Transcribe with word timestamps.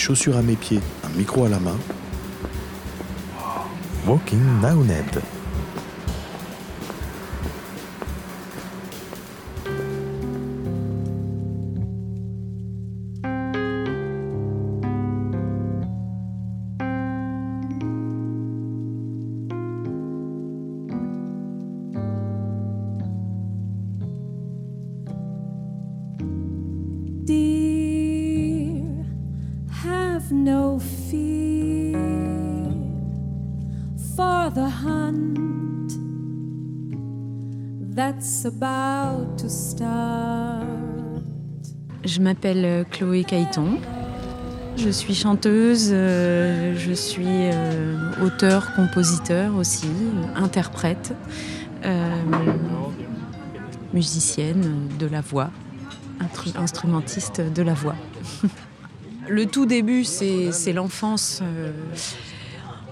chaussures 0.00 0.36
à 0.38 0.42
mes 0.42 0.56
pieds, 0.56 0.80
un 1.04 1.16
micro 1.16 1.44
à 1.44 1.48
la 1.50 1.60
main. 1.60 1.76
Walking 4.06 4.40
Ned. 4.62 5.39
Je 42.04 42.20
m'appelle 42.20 42.64
euh, 42.64 42.84
Chloé 42.84 43.24
Caïton. 43.24 43.78
Je 44.76 44.88
suis 44.88 45.16
chanteuse, 45.16 45.90
euh, 45.92 46.76
je 46.76 46.92
suis 46.92 47.24
euh, 47.26 47.96
auteur, 48.24 48.72
compositeur 48.76 49.56
aussi, 49.56 49.90
interprète, 50.36 51.12
musicienne 53.92 54.86
de 55.00 55.06
la 55.06 55.22
voix, 55.22 55.50
instrumentiste 56.54 57.40
de 57.40 57.62
la 57.62 57.74
voix. 57.74 57.96
Le 59.30 59.46
tout 59.46 59.64
début, 59.64 60.04
c'est 60.04 60.72
l'enfance 60.72 61.42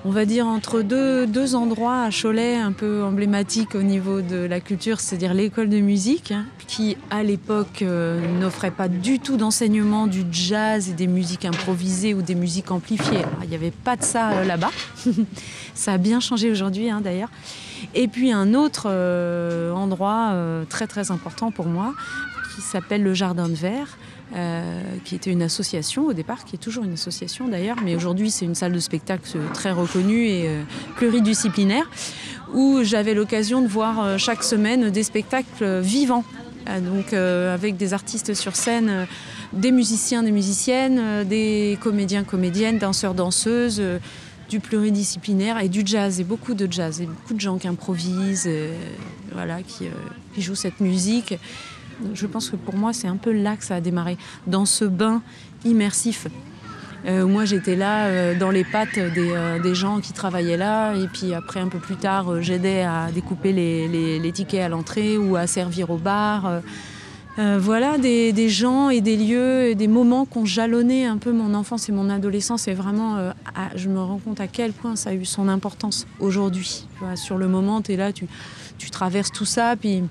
on 0.05 0.11
va 0.11 0.25
dire, 0.25 0.47
entre 0.47 0.83
deux, 0.83 1.27
deux, 1.27 1.55
endroits 1.55 2.03
à 2.03 2.11
Cholet 2.11 2.57
un 2.57 2.73
peu 2.73 3.03
emblématiques 3.03 3.75
au 3.75 3.83
niveau 3.83 4.21
de 4.21 4.37
la 4.37 4.61
culture, 4.61 5.01
c'est-à-dire 5.01 5.35
l'école 5.35 5.69
de 5.69 5.81
musique, 5.81 6.33
hein, 6.33 6.47
qui 6.67 6.97
à 7.11 7.23
l'époque 7.23 7.83
euh, 7.83 8.21
n'offrait 8.39 8.71
pas 8.71 8.89
du 8.89 9.19
tout 9.19 9.37
d'enseignement 9.37 10.07
du 10.07 10.25
jazz 10.31 10.89
et 10.89 10.93
des 10.93 11.09
musiques 11.09 11.45
improvisées 11.45 12.15
ou 12.15 12.23
des 12.23 12.35
musiques 12.35 12.71
amplifiées. 12.71 13.23
il 13.43 13.49
n'y 13.49 13.55
avait 13.55 13.71
pas 13.71 13.97
de 13.97 14.05
ça 14.05 14.31
euh, 14.31 14.45
là-bas. 14.45 14.71
ça 15.75 15.95
a 15.95 15.99
bien 15.99 16.21
changé 16.21 16.51
aujourd'hui 16.51 16.91
hein, 16.91 17.01
d'ailleurs. 17.03 17.31
Et 17.95 18.09
puis 18.09 18.33
un 18.33 18.55
autre 18.55 18.87
euh, 18.87 19.73
endroit 19.73 20.35
très 20.69 20.87
très 20.87 21.11
important 21.11 21.51
pour 21.51 21.67
moi 21.67 21.95
qui 22.55 22.63
s'appelle 22.63 23.03
le 23.03 23.15
Jardin 23.15 23.49
de 23.49 23.55
Verre 23.55 23.87
euh, 23.87 24.18
qui 25.05 25.15
était 25.15 25.31
une 25.31 25.43
association 25.43 26.07
au 26.07 26.13
départ, 26.13 26.45
qui 26.45 26.57
est 26.57 26.59
toujours 26.59 26.85
une 26.85 26.93
association 26.93 27.49
d'ailleurs, 27.49 27.79
mais 27.83 27.97
aujourd'hui 27.97 28.31
c'est 28.31 28.45
une 28.45 28.55
salle 28.55 28.73
de 28.73 28.79
spectacle 28.79 29.39
très 29.55 29.73
reconnue 29.73 30.27
et 30.27 30.49
euh, 30.49 30.63
pluridisciplinaire, 30.97 31.91
où 32.53 32.81
j'avais 32.83 33.15
l'occasion 33.15 33.63
de 33.63 33.69
voir 33.69 34.05
euh, 34.05 34.19
chaque 34.19 34.43
semaine 34.43 34.91
des 34.91 35.03
spectacles 35.03 35.81
vivants, 35.81 36.25
donc 36.83 37.15
avec 37.15 37.79
des 37.79 37.95
artistes 37.95 38.35
sur 38.35 38.55
scène, 38.55 39.07
des 39.55 39.73
musiciens, 39.73 40.23
des 40.23 40.33
musiciennes, 40.33 41.25
des 41.27 41.79
comédiens, 41.81 42.25
comédiennes, 42.25 42.77
danseurs, 42.77 43.15
danseuses 43.15 43.83
du 44.51 44.61
pluridisciplinaire 44.61 45.59
et 45.61 45.71
du 45.71 45.81
jazz, 45.87 46.21
et 46.21 46.25
beaucoup 46.25 46.53
de 46.53 46.71
jazz, 46.71 47.01
et 47.01 47.07
beaucoup 47.07 47.33
de 47.33 47.41
gens 47.41 47.57
qui 47.57 47.69
improvisent, 47.69 48.51
voilà, 49.33 49.63
qui, 49.63 49.89
jouent 50.43 50.55
cette 50.55 50.81
musique 50.81 51.39
je 52.15 52.27
pense 52.27 52.51
que 52.51 52.57
pour 52.57 52.77
moi, 52.77 52.93
c'est 52.93 53.09
un 53.09 53.17
peu 53.17 53.33
là 53.33 53.57
que 53.57 53.65
ça 53.65 53.77
a 53.77 53.81
démarré, 53.81 54.17
dans 54.47 54.67
ce 54.67 54.85
bain 54.85 55.23
immersif. 55.65 56.27
Euh, 57.07 57.27
moi, 57.27 57.45
j'étais 57.45 57.77
là 57.77 58.07
euh, 58.07 58.39
dans 58.39 58.51
les 58.51 58.65
pattes 58.65 58.99
euh, 58.99 59.59
des, 59.59 59.75
gens 59.75 60.01
qui 60.01 60.13
travaillaient 60.13 60.57
là. 60.57 60.95
Et 60.95 61.07
puis 61.07 61.33
après, 61.33 61.61
un 61.61 61.69
peu 61.69 61.79
plus 61.79 61.97
tard, 61.97 62.43
j'aidais 62.43 62.83
à 62.83 63.11
découper 63.13 63.53
les, 63.53 64.33
tickets 64.33 64.61
à 64.61 64.69
l'entrée 64.69 65.17
ou 65.17 65.37
à 65.37 65.47
servir 65.47 65.91
au 65.91 65.97
bar. 65.97 66.61
voilà, 67.37 67.99
des, 67.99 68.49
gens 68.49 68.91
et 68.91 69.01
des 69.01 69.17
lieux 69.17 69.69
et 69.69 69.75
des 69.75 69.89
moments 69.89 70.27
qui 70.27 70.39
ont 70.39 70.45
jalonné 70.45 71.07
un 71.07 71.19
peu 71.19 71.33
mon 71.33 71.55
enfance 71.55 71.89
et 71.89 71.93
mon 71.93 72.11
adolescence. 72.11 72.67
Et 72.69 72.75
vraiment, 72.75 73.33
je 73.77 73.89
me 73.89 74.01
rends 74.01 74.19
compte 74.19 74.41
à 74.41 74.49
quel 74.49 74.73
point 74.73 74.97
ça 74.97 75.11
a 75.11 75.15
eu 75.15 75.25
son 75.25 75.49
importance 75.49 76.07
aujourd'hui. 76.19 76.87
sur 77.15 77.39
le 77.39 77.47
moment, 77.47 77.81
tu 77.81 77.93
es 77.93 77.97
là, 77.97 78.13
tu, 78.13 78.27
tu 78.77 78.91
traverses 78.91 79.31
tout 79.31 79.45
ça. 79.45 79.77
Puis 79.77 80.03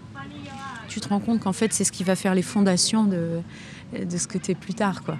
tu 0.87 0.99
te 0.99 1.09
rends 1.09 1.19
compte 1.19 1.41
qu'en 1.41 1.53
fait, 1.53 1.73
c'est 1.73 1.83
ce 1.83 1.91
qui 1.91 2.03
va 2.03 2.15
faire 2.15 2.35
les 2.35 2.41
fondations 2.41 3.05
de, 3.05 3.41
de 3.93 4.17
ce 4.17 4.27
que 4.27 4.37
tu 4.37 4.51
es 4.51 4.55
plus 4.55 4.73
tard. 4.73 5.03
Quoi. 5.03 5.17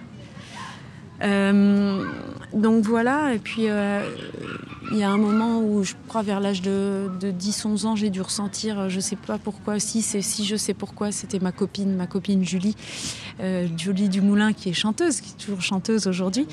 Euh, 1.24 2.06
donc 2.54 2.84
voilà, 2.84 3.34
et 3.34 3.40
puis 3.40 3.70
euh, 3.70 4.08
il 4.92 4.98
y 4.98 5.04
a 5.04 5.10
un 5.10 5.18
moment 5.18 5.60
où 5.60 5.84
je 5.84 5.94
crois 6.08 6.22
vers 6.22 6.40
l'âge 6.40 6.62
de, 6.62 7.10
10-11 7.22 7.86
ans, 7.86 7.96
j'ai 7.96 8.10
dû 8.10 8.22
ressentir, 8.22 8.90
je 8.90 9.00
sais 9.00 9.16
pas 9.16 9.38
pourquoi, 9.38 9.80
si, 9.80 10.02
si 10.02 10.46
je 10.46 10.56
sais 10.56 10.74
pourquoi, 10.74 11.12
c'était 11.12 11.40
ma 11.40 11.52
copine, 11.52 11.96
ma 11.96 12.06
copine 12.06 12.46
Julie, 12.46 12.76
euh, 13.40 13.68
Julie 13.76 14.10
Dumoulin 14.10 14.54
qui 14.54 14.70
est 14.70 14.74
chanteuse, 14.74 15.22
qui 15.22 15.32
est 15.32 15.44
toujours 15.44 15.62
chanteuse 15.62 16.08
aujourd'hui, 16.08 16.48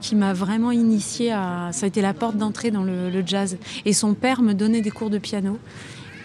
qui 0.00 0.16
m'a 0.16 0.32
vraiment 0.32 0.72
initiée 0.72 1.32
à... 1.32 1.70
Ça 1.72 1.86
a 1.86 1.88
été 1.88 2.02
la 2.02 2.14
porte 2.14 2.36
d'entrée 2.36 2.70
dans 2.70 2.82
le, 2.82 3.22
jazz. 3.24 3.58
Et 3.84 3.92
son 3.92 4.14
père 4.14 4.42
me 4.42 4.54
donnait 4.54 4.80
des 4.80 4.90
cours 4.90 5.10
de 5.10 5.18
piano 5.18 5.58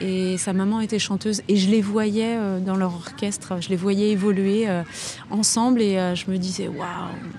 et 0.01 0.37
sa 0.37 0.53
maman 0.53 0.81
était 0.81 0.99
chanteuse 0.99 1.41
et 1.47 1.55
je 1.55 1.69
les 1.69 1.81
voyais 1.81 2.35
euh, 2.37 2.59
dans 2.59 2.75
leur 2.75 2.93
orchestre, 2.93 3.61
je 3.61 3.69
les 3.69 3.75
voyais 3.75 4.11
évoluer 4.11 4.67
euh, 4.67 4.83
ensemble 5.29 5.81
et 5.81 5.97
euh, 5.97 6.15
je 6.15 6.29
me 6.29 6.37
disais 6.37 6.67
waouh, 6.67 6.85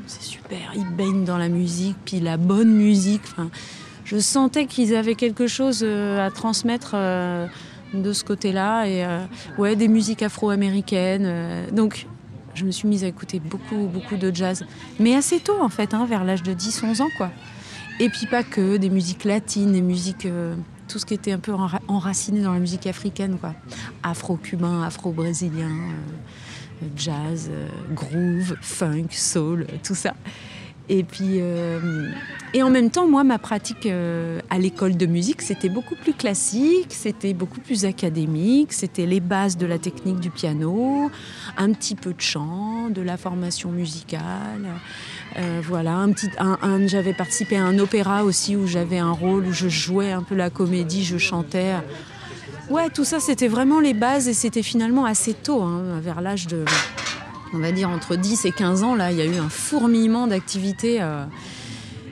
c'est 0.06 0.22
super, 0.22 0.72
ils 0.74 0.88
baignent 0.96 1.24
dans 1.24 1.38
la 1.38 1.48
musique, 1.48 1.96
puis 2.04 2.20
la 2.20 2.36
bonne 2.36 2.72
musique. 2.72 3.22
Je 4.04 4.18
sentais 4.18 4.66
qu'ils 4.66 4.94
avaient 4.94 5.16
quelque 5.16 5.48
chose 5.48 5.82
à 5.82 6.30
transmettre 6.30 6.94
de 7.92 8.12
ce 8.12 8.22
côté-là 8.22 8.86
et 8.86 9.04
ouais, 9.58 9.74
des 9.74 9.88
musiques 9.88 10.22
afro-américaines. 10.22 11.66
donc 11.72 12.06
je 12.54 12.64
me 12.64 12.70
suis 12.70 12.86
mise 12.86 13.02
à 13.02 13.08
écouter 13.08 13.40
beaucoup, 13.40 13.88
beaucoup 13.92 14.16
de 14.16 14.32
jazz, 14.32 14.64
mais 15.00 15.16
assez 15.16 15.40
tôt 15.40 15.60
en 15.60 15.68
fait, 15.68 15.92
hein, 15.92 16.06
vers 16.06 16.22
l'âge 16.22 16.44
de 16.44 16.52
10-11 16.52 17.02
ans 17.02 17.08
quoi. 17.16 17.32
Et 17.98 18.08
puis 18.08 18.26
pas 18.26 18.44
que, 18.44 18.76
des 18.76 18.90
musiques 18.90 19.24
latines, 19.24 19.72
des 19.72 19.82
musiques 19.82 20.28
tout 20.96 21.00
ce 21.00 21.04
qui 21.04 21.12
était 21.12 21.32
un 21.32 21.38
peu 21.38 21.52
enraciné 21.88 22.40
dans 22.40 22.54
la 22.54 22.58
musique 22.58 22.86
africaine, 22.86 23.36
quoi. 23.38 23.52
Afro-cubain, 24.02 24.82
afro-brésilien, 24.82 25.68
euh, 25.68 26.86
jazz, 26.96 27.50
euh, 27.52 27.68
groove, 27.92 28.56
funk, 28.62 29.08
soul, 29.10 29.66
tout 29.84 29.94
ça. 29.94 30.14
Et 30.88 31.04
puis, 31.04 31.42
euh, 31.42 32.08
et 32.54 32.62
en 32.62 32.70
même 32.70 32.90
temps, 32.90 33.06
moi, 33.06 33.24
ma 33.24 33.36
pratique 33.38 33.86
à 33.86 34.58
l'école 34.58 34.96
de 34.96 35.04
musique, 35.04 35.42
c'était 35.42 35.68
beaucoup 35.68 35.96
plus 35.96 36.14
classique, 36.14 36.94
c'était 36.94 37.34
beaucoup 37.34 37.60
plus 37.60 37.84
académique, 37.84 38.72
c'était 38.72 39.04
les 39.04 39.20
bases 39.20 39.58
de 39.58 39.66
la 39.66 39.78
technique 39.78 40.20
du 40.20 40.30
piano, 40.30 41.10
un 41.58 41.72
petit 41.72 41.94
peu 41.94 42.14
de 42.14 42.22
chant, 42.22 42.88
de 42.88 43.02
la 43.02 43.18
formation 43.18 43.70
musicale. 43.70 44.64
Euh, 45.38 45.60
voilà, 45.62 45.94
un 45.94 46.12
petit, 46.12 46.28
un, 46.38 46.86
j'avais 46.86 47.12
participé 47.12 47.56
à 47.56 47.64
un 47.64 47.78
opéra 47.78 48.24
aussi 48.24 48.56
où 48.56 48.66
j'avais 48.66 48.98
un 48.98 49.12
rôle 49.12 49.46
où 49.46 49.52
je 49.52 49.68
jouais 49.68 50.12
un 50.12 50.22
peu 50.22 50.34
la 50.34 50.50
comédie, 50.50 51.04
je 51.04 51.18
chantais. 51.18 51.74
Ouais, 52.70 52.88
tout 52.90 53.04
ça, 53.04 53.20
c'était 53.20 53.48
vraiment 53.48 53.78
les 53.80 53.94
bases 53.94 54.28
et 54.28 54.34
c'était 54.34 54.62
finalement 54.62 55.04
assez 55.04 55.34
tôt, 55.34 55.62
hein, 55.62 56.00
vers 56.02 56.20
l'âge 56.20 56.46
de, 56.46 56.64
on 57.52 57.58
va 57.58 57.70
dire, 57.70 57.90
entre 57.90 58.16
10 58.16 58.44
et 58.44 58.52
15 58.52 58.82
ans. 58.82 58.94
Là, 58.94 59.12
il 59.12 59.18
y 59.18 59.20
a 59.20 59.24
eu 59.24 59.36
un 59.36 59.48
fourmillement 59.48 60.26
d'activités. 60.26 61.00
Euh. 61.00 61.24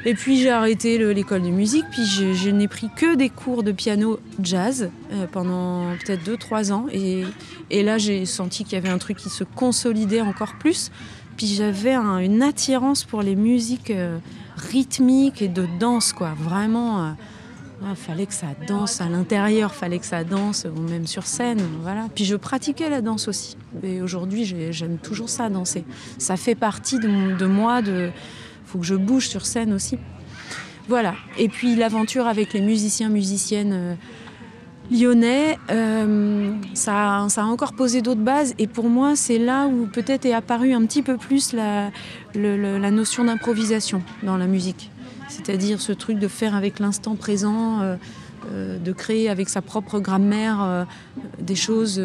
Et 0.07 0.13
puis 0.13 0.39
j'ai 0.39 0.51
arrêté 0.51 0.99
l'école 1.15 1.43
de 1.43 1.49
musique, 1.49 1.87
puis 1.91 2.05
je, 2.05 2.51
n'ai 2.51 2.69
pris 2.69 2.91
que 2.95 3.17
des 3.17 3.31
cours 3.31 3.63
de 3.63 3.73
piano 3.73 4.21
jazz 4.43 4.91
euh, 5.13 5.27
pendant 5.33 5.97
peut-être 6.05 6.23
2-3 6.29 6.73
ans. 6.73 6.87
Et, 6.93 7.25
et 7.71 7.83
là, 7.83 7.97
j'ai 7.97 8.27
senti 8.27 8.65
qu'il 8.65 8.75
y 8.75 8.77
avait 8.77 8.91
un 8.91 8.99
truc 8.99 9.17
qui 9.17 9.31
se 9.31 9.45
consolidait 9.45 10.21
encore 10.21 10.57
plus. 10.59 10.91
Puis 11.37 11.47
j'avais 11.47 11.95
une 11.95 12.43
attirance 12.43 13.05
pour 13.05 13.23
les 13.23 13.37
musiques 13.37 13.91
euh, 13.91 14.19
rythmiques 14.57 15.43
et 15.43 15.49
de 15.49 15.67
danse, 15.81 16.13
quoi. 16.13 16.35
Vraiment, 16.39 17.15
il 17.83 17.89
euh, 17.89 17.95
fallait 17.95 18.27
que 18.27 18.35
ça 18.35 18.49
danse 18.67 19.01
à 19.01 19.09
l'intérieur, 19.09 19.75
fallait 19.75 19.99
que 19.99 20.07
ça 20.07 20.25
danse, 20.25 20.67
ou 20.77 20.81
même 20.81 21.07
sur 21.07 21.27
scène, 21.27 21.61
voilà. 21.83 22.09
Puis 22.15 22.25
je 22.25 22.37
pratiquais 22.37 22.89
la 22.89 23.01
danse 23.01 23.29
aussi. 23.29 23.57
Et 23.83 24.01
aujourd'hui, 24.01 24.45
j'aime 24.71 24.99
toujours 24.99 25.29
ça, 25.29 25.49
danser. 25.49 25.85
Ça 26.19 26.37
fait 26.37 26.55
partie 26.55 26.99
de, 26.99 27.37
de 27.37 27.47
moi, 27.47 27.83
de 27.83 28.11
faut 28.65 28.79
que 28.79 28.87
je 28.87 28.95
bouge 28.95 29.29
sur 29.29 29.47
scène 29.47 29.73
aussi. 29.73 29.99
Voilà. 30.89 31.15
Et 31.39 31.49
puis 31.49 31.77
l'aventure 31.77 32.27
avec 32.27 32.53
les 32.53 32.61
musiciens, 32.61 33.09
musiciennes 33.09 33.73
euh, 33.73 33.95
lyonnais, 34.91 35.59
euh, 35.71 36.53
ça, 36.75 37.27
a 37.27 37.45
encore 37.45 37.73
posé 37.73 38.03
d'autres 38.03 38.21
bases. 38.21 38.55
Et 38.59 38.67
pour 38.67 38.89
moi, 38.89 39.17
c'est 39.17 39.39
là 39.39 39.67
où 39.67 39.87
peut-être 39.87 40.27
est 40.27 40.33
apparue 40.33 40.73
un 40.73 40.85
petit 40.87 41.03
peu 41.03 41.17
plus 41.17 41.53
la, 41.53 41.91
notion 42.91 43.25
d'improvisation 43.25 44.03
dans 44.23 44.37
la 44.37 44.47
musique. 44.47 44.91
C'est-à-dire 45.29 45.81
ce 45.81 45.93
truc 45.93 46.19
de 46.19 46.29
faire 46.29 46.55
avec 46.55 46.79
l'instant 46.79 47.17
présent, 47.17 47.81
euh, 47.81 47.97
euh, 48.53 48.79
de 48.79 48.93
créer 48.93 49.29
avec 49.29 49.49
sa 49.49 49.63
propre 49.63 49.99
grammaire 50.01 50.87
des 51.41 51.57
choses 51.57 52.03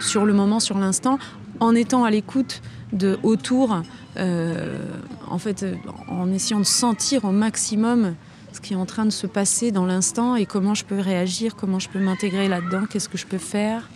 sur 0.00 0.24
le 0.24 0.32
moment, 0.32 0.60
sur 0.60 0.78
l'instant, 0.78 1.18
en 1.60 1.74
étant 1.74 2.04
à 2.04 2.10
l'écoute 2.10 2.62
de 2.92 3.18
autour, 3.22 3.82
en 4.16 5.38
fait, 5.38 5.66
en 6.08 6.32
essayant 6.32 6.60
de 6.60 6.64
sentir 6.64 7.24
au 7.24 7.30
maximum 7.30 8.14
ce 8.52 8.60
qui 8.60 8.74
est 8.74 8.76
en 8.76 8.86
train 8.86 9.04
de 9.04 9.10
se 9.10 9.26
passer 9.26 9.70
dans 9.70 9.86
l'instant 9.86 10.36
et 10.36 10.46
comment 10.46 10.74
je 10.74 10.84
peux 10.84 10.98
réagir, 10.98 11.56
comment 11.56 11.78
je 11.78 11.88
peux 11.88 11.98
m'intégrer 11.98 12.48
là-dedans, 12.48 12.84
qu'est-ce 12.88 13.08
que 13.08 13.18
je 13.18 13.26
peux 13.26 13.38
faire 13.38 13.88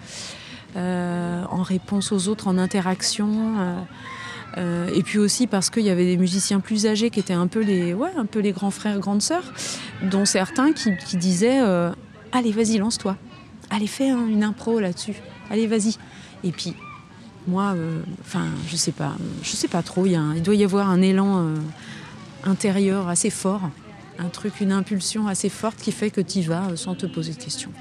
euh, 0.76 1.44
en 1.50 1.62
réponse 1.62 2.12
aux 2.12 2.28
autres, 2.28 2.48
en 2.48 2.58
interaction. 2.58 3.86
Euh, 4.56 4.88
et 4.94 5.02
puis 5.02 5.18
aussi 5.18 5.46
parce 5.46 5.70
qu'il 5.70 5.82
y 5.82 5.90
avait 5.90 6.04
des 6.04 6.16
musiciens 6.16 6.60
plus 6.60 6.86
âgés 6.86 7.10
qui 7.10 7.20
étaient 7.20 7.32
un 7.32 7.48
peu 7.48 7.60
les, 7.60 7.92
ouais, 7.94 8.10
un 8.16 8.26
peu 8.26 8.38
les 8.38 8.52
grands 8.52 8.70
frères, 8.70 8.98
grandes 9.00 9.22
sœurs, 9.22 9.52
dont 10.02 10.24
certains 10.24 10.72
qui, 10.72 11.16
disaient 11.16 11.60
Allez, 12.32 12.50
vas-y, 12.50 12.78
lance-toi. 12.78 13.16
Allez, 13.70 13.86
fais 13.86 14.08
une 14.08 14.42
impro 14.42 14.80
là-dessus. 14.80 15.14
Allez, 15.50 15.68
vas-y. 15.68 15.96
Et 16.42 16.50
puis, 16.50 16.74
moi, 17.46 17.74
euh, 17.76 18.02
enfin, 18.20 18.46
je 18.68 18.76
sais 18.76 18.92
pas, 18.92 19.12
je 19.42 19.50
sais 19.50 19.68
pas 19.68 19.82
trop. 19.82 20.04
Il, 20.06 20.42
doit 20.42 20.54
y 20.54 20.64
avoir 20.64 20.90
un 20.90 21.00
élan 21.00 21.38
euh, 21.38 21.56
intérieur 22.42 23.08
assez 23.08 23.30
fort, 23.30 23.62
un 24.18 24.28
truc, 24.28 24.60
une 24.60 24.72
impulsion 24.72 25.26
assez 25.26 25.48
forte 25.48 25.78
qui 25.78 25.92
fait 25.92 26.10
que 26.10 26.20
tu 26.20 26.42
vas 26.42 26.68
euh, 26.68 26.76
sans 26.76 26.94
te 26.94 27.06
poser 27.06 27.32
de 27.32 27.42
questions. 27.42 27.72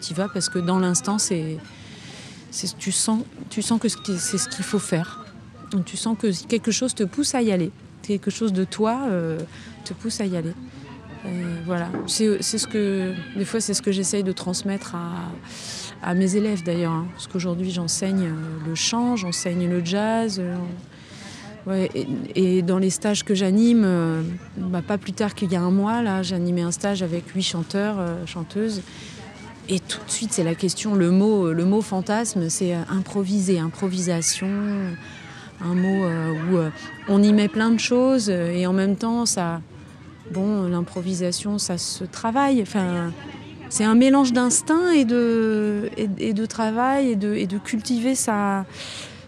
Tu 0.00 0.14
vas 0.14 0.28
parce 0.28 0.48
que 0.48 0.58
dans 0.58 0.78
l'instant, 0.78 1.18
c'est, 1.18 1.58
tu 2.78 2.92
sens, 2.92 3.22
tu 3.50 3.62
sens 3.62 3.80
que 3.80 3.88
c'est 3.88 4.38
ce 4.38 4.48
qu'il 4.48 4.64
faut 4.64 4.80
faire. 4.80 5.24
Tu 5.86 5.96
sens 5.96 6.18
que 6.18 6.46
quelque 6.46 6.70
chose 6.70 6.94
te 6.94 7.04
pousse 7.04 7.34
à 7.34 7.42
y 7.42 7.52
aller. 7.52 7.70
Quelque 8.02 8.30
chose 8.30 8.52
de 8.52 8.64
toi 8.64 9.08
te 9.84 9.94
pousse 9.94 10.20
à 10.20 10.26
y 10.26 10.36
aller. 10.36 10.52
voilà, 11.64 11.88
c'est 12.08 12.42
ce 12.42 12.66
que 12.66 13.14
des 13.36 13.44
fois 13.44 13.60
c'est 13.60 13.74
ce 13.74 13.80
que 13.80 13.92
j'essaye 13.92 14.24
de 14.24 14.32
transmettre 14.32 14.96
à 14.96 15.30
à 16.02 16.14
mes 16.14 16.36
élèves 16.36 16.64
d'ailleurs, 16.64 16.92
hein. 16.92 17.06
parce 17.12 17.28
qu'aujourd'hui 17.28 17.70
j'enseigne 17.70 18.24
euh, 18.24 18.66
le 18.66 18.74
chant, 18.74 19.16
j'enseigne 19.16 19.68
le 19.68 19.84
jazz. 19.84 20.42
Euh, 21.68 21.86
et, 22.34 22.62
dans 22.62 22.78
les 22.78 22.90
stages 22.90 23.24
que 23.24 23.34
j'anime, 23.34 23.82
euh, 23.84 24.22
bah, 24.56 24.82
pas 24.86 24.98
plus 24.98 25.12
tard 25.12 25.34
qu'il 25.34 25.52
y 25.52 25.56
a 25.56 25.60
un 25.60 25.70
mois, 25.70 26.02
là, 26.02 26.22
j'animais 26.22 26.62
un 26.62 26.70
stage 26.70 27.02
avec 27.02 27.28
huit 27.28 27.42
chanteurs, 27.42 27.96
chanteuses. 28.26 28.82
Et 29.68 29.78
tout 29.78 30.04
de 30.04 30.10
suite, 30.10 30.32
c'est 30.32 30.44
la 30.44 30.54
question, 30.54 30.94
le 30.94 31.10
mot, 31.10 31.52
le 31.52 31.64
mot 31.64 31.82
fantasme, 31.82 32.48
c'est 32.48 32.74
improviser, 32.74 33.60
improvisation, 33.60 34.48
un 35.60 35.74
mot 35.74 36.04
où 36.04 36.58
on 37.08 37.22
y 37.22 37.32
met 37.32 37.46
plein 37.46 37.70
de 37.70 37.78
choses 37.78 38.28
et 38.28 38.66
en 38.66 38.72
même 38.72 38.96
temps, 38.96 39.24
ça, 39.24 39.60
bon, 40.32 40.66
l'improvisation, 40.66 41.58
ça 41.58 41.78
se 41.78 42.02
travaille. 42.02 42.60
Enfin, 42.60 43.12
c'est 43.72 43.84
un 43.84 43.94
mélange 43.94 44.34
d'instinct 44.34 44.90
et 44.90 45.06
de, 45.06 45.88
et, 45.96 46.34
de 46.34 46.44
travail 46.44 47.12
et 47.12 47.16
de, 47.16 47.32
et 47.32 47.46
de 47.46 47.56
cultiver 47.56 48.14
sa, 48.14 48.66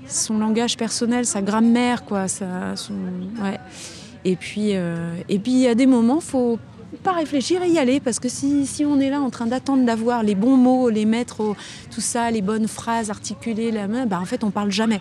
son 0.09 0.39
langage 0.39 0.77
personnel, 0.77 1.27
sa 1.27 1.43
grammaire, 1.43 2.05
quoi. 2.05 2.27
ouais. 3.43 3.59
Et 4.25 4.37
puis, 4.37 4.71
euh, 4.75 5.15
et 5.29 5.39
puis 5.39 5.53
il 5.53 5.59
y 5.59 5.69
a 5.69 5.75
des 5.75 5.87
moments, 5.87 6.21
faut 6.21 6.59
pas 7.03 7.13
réfléchir 7.13 7.63
et 7.63 7.69
y 7.69 7.79
aller 7.79 8.01
parce 8.01 8.19
que 8.19 8.29
si, 8.29 8.67
si 8.67 8.85
on 8.85 9.01
est 9.01 9.11
là 9.11 9.21
en 9.21 9.31
train 9.31 9.47
d'attendre 9.47 9.85
d'avoir 9.85 10.23
les 10.23 10.35
bons 10.35 10.57
mots, 10.57 10.89
les 10.89 11.05
mettre, 11.05 11.55
tout 11.91 12.01
ça, 12.01 12.31
les 12.31 12.41
bonnes 12.41 12.69
phrases 12.69 13.11
articulées, 13.11 13.71
la 13.71 13.89
main, 13.89 14.07
bah 14.07 14.19
en 14.21 14.25
fait 14.25 14.45
on 14.45 14.51
parle 14.51 14.71
jamais. 14.71 15.01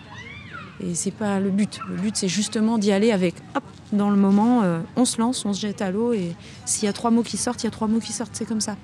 Et 0.80 0.94
c'est 0.94 1.12
pas 1.12 1.40
le 1.40 1.50
but. 1.50 1.78
Le 1.88 1.96
but 1.96 2.16
c'est 2.16 2.28
justement 2.28 2.78
d'y 2.78 2.92
aller 2.92 3.12
avec, 3.12 3.34
hop, 3.54 3.62
dans 3.92 4.10
le 4.10 4.16
moment, 4.16 4.62
euh, 4.62 4.80
on 4.96 5.04
se 5.04 5.20
lance, 5.20 5.44
on 5.46 5.52
se 5.52 5.60
jette 5.60 5.82
à 5.82 5.90
l'eau 5.90 6.12
et 6.12 6.34
s'il 6.66 6.84
y 6.84 6.88
a 6.88 6.92
trois 6.92 7.10
mots 7.10 7.22
qui 7.22 7.36
sortent, 7.36 7.62
il 7.62 7.66
y 7.66 7.68
a 7.68 7.72
trois 7.72 7.88
mots 7.88 8.00
qui 8.00 8.12
sortent, 8.12 8.34
c'est 8.34 8.46
comme 8.46 8.60
ça. 8.60 8.76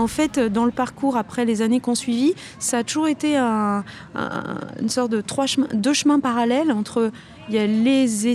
En 0.00 0.06
fait, 0.06 0.38
dans 0.38 0.64
le 0.64 0.70
parcours 0.70 1.18
après 1.18 1.44
les 1.44 1.60
années 1.60 1.78
qu'on 1.78 1.94
suivit, 1.94 2.34
ça 2.58 2.78
a 2.78 2.84
toujours 2.84 3.06
été 3.06 3.36
une 3.36 4.88
sorte 4.88 5.12
de 5.12 5.20
trois 5.20 5.44
deux 5.74 5.92
chemins 5.92 6.20
parallèles 6.20 6.72
entre 6.72 7.12
il 7.50 7.54
y 7.54 7.58
a 7.58 7.66
les, 7.66 8.28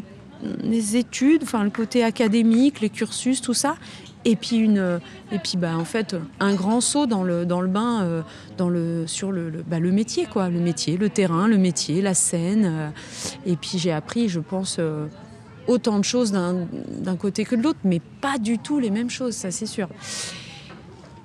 études, 0.95 1.41
enfin 1.41 1.63
le 1.63 1.71
côté 1.71 2.03
académique, 2.03 2.81
les 2.81 2.91
cursus, 2.91 3.41
tout 3.41 3.56
ça, 3.56 3.77
et 4.25 4.35
puis 4.35 4.57
une 4.57 5.00
et 5.31 5.39
puis 5.39 5.57
bah 5.57 5.75
en 5.75 5.85
fait 5.85 6.15
un 6.39 6.53
grand 6.53 6.81
saut 6.81 7.07
dans 7.07 7.23
le 7.23 7.47
dans 7.47 7.62
le 7.62 7.67
bain 7.67 8.03
euh, 8.03 8.21
dans 8.57 8.69
le 8.69 9.07
sur 9.07 9.31
le 9.31 9.51
bah, 9.67 9.79
le, 9.79 9.91
métier 9.91 10.25
quoi 10.25 10.50
le 10.50 10.59
métier 10.59 10.97
le 10.97 11.09
terrain 11.09 11.47
le 11.47 11.57
métier 11.57 12.01
la 12.01 12.15
scène 12.15 12.65
euh. 12.65 12.89
et 13.45 13.56
puis 13.56 13.77
j'ai 13.77 13.91
appris 13.91 14.27
je 14.27 14.39
pense 14.39 14.77
euh, 14.79 15.06
autant 15.67 16.00
de 16.00 16.03
choses 16.03 16.31
d'un 16.31 17.15
côté 17.17 17.45
que 17.45 17.56
de 17.56 17.62
l'autre 17.62 17.79
mais 17.83 18.01
pas 18.19 18.39
du 18.39 18.57
tout 18.57 18.79
les 18.79 18.89
mêmes 18.89 19.12
choses 19.12 19.35
ça 19.35 19.51
c'est 19.51 19.67
sûr 19.67 19.89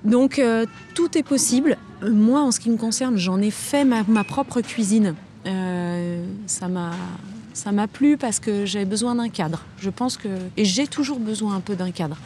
donc 0.03 0.39
euh, 0.39 0.65
tout 0.95 1.17
est 1.17 1.23
possible. 1.23 1.77
Moi, 2.01 2.41
en 2.41 2.51
ce 2.51 2.59
qui 2.59 2.69
me 2.69 2.77
concerne, 2.77 3.17
j'en 3.17 3.39
ai 3.41 3.51
fait 3.51 3.85
ma, 3.85 4.23
propre 4.23 4.61
cuisine. 4.61 5.15
Euh, 5.45 6.23
ça 6.47 6.67
m'a 6.67 7.87
plu 7.87 8.17
parce 8.17 8.39
que 8.39 8.65
j'avais 8.65 8.85
besoin 8.85 9.15
d'un 9.15 9.29
cadre. 9.29 9.63
Je 9.77 9.89
pense 9.89 10.17
que 10.17 10.29
et 10.57 10.65
j'ai 10.65 10.87
toujours 10.87 11.19
besoin 11.19 11.55
un 11.55 11.59
peu 11.59 11.75
d'un 11.75 11.91
cadre. 11.91 12.17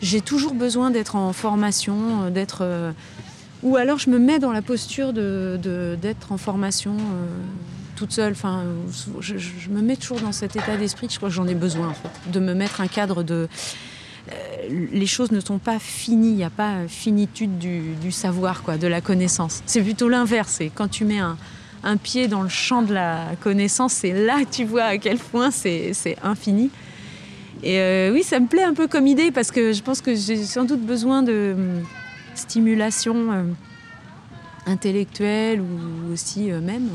J'ai 0.00 0.20
toujours 0.20 0.54
besoin 0.54 0.90
d'être 0.90 1.16
en 1.16 1.32
formation, 1.32 2.24
euh, 2.24 2.30
d'être 2.30 2.94
ou 3.62 3.76
alors 3.76 3.98
je 3.98 4.08
me 4.08 4.18
mets 4.18 4.38
dans 4.38 4.52
la 4.52 4.62
posture 4.62 5.12
de 5.12 5.58
d'être 6.00 6.32
en 6.32 6.38
formation 6.38 6.96
toute 7.96 8.12
seule. 8.12 8.32
Enfin, 8.32 8.62
je, 9.20 9.34
me 9.70 9.82
mets 9.82 9.96
toujours 9.96 10.20
dans 10.20 10.32
cet 10.32 10.56
état 10.56 10.76
d'esprit. 10.76 11.08
Je 11.10 11.16
crois 11.16 11.28
que 11.28 11.34
j'en 11.34 11.48
ai 11.48 11.56
besoin 11.56 11.88
en 11.88 12.30
de 12.30 12.40
me 12.40 12.54
mettre 12.54 12.80
un 12.80 12.86
cadre 12.86 13.24
de 13.24 13.48
les 14.68 15.06
choses 15.06 15.32
ne 15.32 15.40
sont 15.40 15.58
pas 15.58 15.78
finies, 15.78 16.30
il 16.30 16.36
n'y 16.36 16.44
a 16.44 16.50
pas 16.50 16.86
finitude 16.88 17.58
du, 17.58 18.12
savoir, 18.12 18.62
quoi, 18.62 18.76
de 18.76 18.86
la 18.86 19.00
connaissance. 19.00 19.62
C'est 19.66 19.82
plutôt 19.82 20.08
l'inverse. 20.08 20.60
quand 20.74 20.88
tu 20.88 21.04
mets 21.04 21.18
un, 21.18 21.36
pied 22.02 22.28
dans 22.28 22.42
le 22.42 22.48
champ 22.48 22.82
de 22.82 22.92
la 22.92 23.30
connaissance, 23.40 23.92
c'est 23.94 24.12
là 24.12 24.44
que 24.44 24.50
tu 24.50 24.64
vois 24.64 24.84
à 24.84 24.98
quel 24.98 25.18
point 25.18 25.50
c'est 25.50 26.16
infini. 26.22 26.70
Et 27.62 27.78
euh, 27.80 28.12
oui, 28.12 28.22
ça 28.22 28.38
me 28.38 28.46
plaît 28.46 28.62
un 28.62 28.74
peu 28.74 28.86
comme 28.86 29.06
idée 29.06 29.32
parce 29.32 29.50
que 29.50 29.72
je 29.72 29.82
pense 29.82 30.00
que 30.00 30.14
j'ai 30.14 30.44
sans 30.44 30.64
doute 30.64 30.80
besoin 30.80 31.22
de 31.22 31.54
hum, 31.56 31.84
stimulation 32.36 33.32
euh, 33.32 33.42
intellectuelle 34.66 35.60
ou 35.60 36.12
aussi 36.12 36.50
même, 36.52 36.88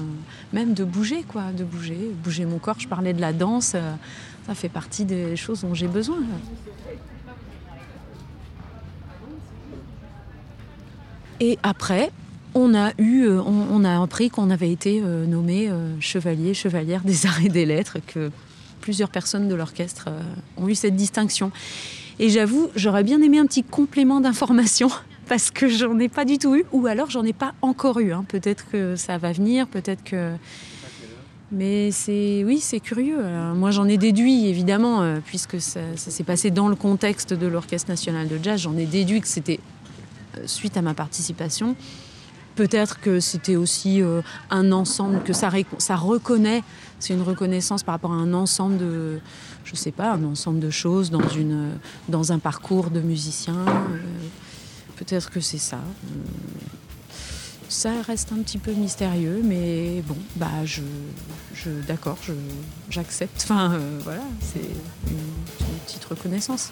même 0.53 0.73
de 0.73 0.85
bouger, 0.85 1.25
quoi, 1.27 1.51
de 1.51 1.65
bouger, 1.65 2.11
bouger 2.23 2.45
mon 2.45 2.59
corps. 2.59 2.79
Je 2.79 2.87
parlais 2.87 3.13
de 3.13 3.19
la 3.19 3.33
danse, 3.33 3.75
ça 4.45 4.55
fait 4.55 4.69
partie 4.69 5.03
des 5.03 5.35
choses 5.35 5.61
dont 5.61 5.73
j'ai 5.73 5.87
besoin. 5.87 6.19
Et 11.45 11.59
après, 11.61 12.09
on 12.55 12.73
a 12.73 12.93
eu, 12.97 13.25
euh, 13.25 13.41
on, 13.41 13.83
a 13.83 14.01
appris 14.01 14.29
qu'on 14.29 14.49
avait 14.49 14.71
été 14.71 15.01
euh, 15.03 15.25
nommé 15.25 15.67
euh, 15.67 15.99
chevalier, 15.99 16.53
chevalière 16.53 17.01
des 17.03 17.25
arts 17.25 17.43
et 17.43 17.49
des 17.49 17.65
lettres, 17.65 17.97
que 18.07 18.31
plusieurs 18.79 19.09
personnes 19.09 19.49
de 19.49 19.53
l'orchestre 19.53 20.07
ont 20.55 20.69
eu 20.69 20.75
cette 20.75 20.95
distinction. 20.95 21.51
Et 22.17 22.29
j'avoue, 22.29 22.69
j'aurais 22.77 23.03
bien 23.03 23.21
aimé 23.21 23.39
un 23.39 23.45
petit 23.45 23.63
complément 23.63 24.21
d'information 24.21 24.89
parce 25.27 25.51
que 25.51 25.67
j'en 25.67 25.99
ai 25.99 26.07
pas 26.07 26.23
du 26.23 26.37
tout 26.37 26.55
eu, 26.55 26.63
ou 26.71 26.87
alors 26.87 27.09
j'en 27.09 27.25
ai 27.25 27.33
pas 27.33 27.53
encore 27.61 27.99
eu. 27.99 28.13
Hein. 28.13 28.23
Peut-être 28.29 28.63
que 28.71 28.95
ça 28.95 29.17
va 29.17 29.33
venir, 29.33 29.67
peut-être 29.67 30.05
que. 30.05 30.31
Mais 31.51 31.91
c'est 31.91 32.45
oui, 32.45 32.59
c'est 32.61 32.79
curieux. 32.79 33.21
moi, 33.53 33.69
j'en 33.71 33.89
ai 33.89 33.97
déduit 33.97 34.47
évidemment, 34.47 35.19
puisque 35.25 35.59
ça 35.59 35.81
s'est 35.97 36.23
passé 36.23 36.51
dans 36.51 36.69
le 36.69 36.75
contexte 36.75 37.33
de 37.33 37.47
l'Orchestre 37.47 37.89
national 37.91 38.29
de 38.29 38.39
jazz. 38.41 38.61
J'en 38.61 38.75
ai 38.77 38.85
déduit 38.85 39.21
que 39.21 39.27
c'était 39.27 39.59
suite 40.45 40.77
à 40.77 40.81
ma 40.81 40.93
participation. 40.93 41.75
Peut-être 42.55 42.99
que 42.99 43.19
c'était 43.19 43.55
aussi 43.55 44.01
euh, 44.01 44.21
un 44.51 44.71
ensemble, 44.71 45.23
que 45.23 45.33
ça, 45.33 45.49
reconnaît, 45.49 46.63
c'est 46.99 47.13
une 47.13 47.23
reconnaissance 47.23 47.81
par 47.81 47.93
rapport 47.93 48.11
à 48.11 48.15
un 48.15 48.33
ensemble 48.33 48.77
de, 48.77 49.19
je 49.65 49.75
sais 49.75 49.91
pas, 49.91 50.11
un 50.13 50.23
ensemble 50.23 50.59
de 50.59 50.69
choses 50.69 51.09
dans, 51.09 51.27
une, 51.29 51.71
dans 52.09 52.31
un 52.31 52.37
parcours 52.37 52.91
de 52.91 52.99
musicien. 52.99 53.55
Euh, 53.55 53.97
peut-être 54.97 55.31
que 55.31 55.39
c'est 55.39 55.57
ça. 55.57 55.77
Euh, 55.77 56.09
ça 57.69 57.89
reste 58.05 58.31
un 58.31 58.43
petit 58.43 58.59
peu 58.59 58.71
mystérieux, 58.71 59.41
mais 59.43 60.03
bon, 60.07 60.17
bah 60.35 60.63
je, 60.63 60.83
je 61.55 61.71
d'accord, 61.87 62.19
j'accepte. 62.91 63.41
Enfin, 63.49 63.79
voilà, 64.03 64.21
c'est 64.41 64.59
une 65.09 65.79
petite 65.87 66.05
reconnaissance. 66.05 66.71